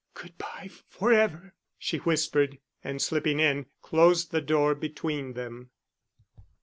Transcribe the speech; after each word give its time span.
"Good 0.15 0.35
bye, 0.39 0.71
for 0.89 1.13
ever," 1.13 1.53
she 1.77 1.97
whispered, 1.97 2.57
and 2.83 2.99
slipping 2.99 3.39
in, 3.39 3.67
closed 3.83 4.31
the 4.31 4.41
door 4.41 4.73
between 4.73 5.33
them. 5.33 5.69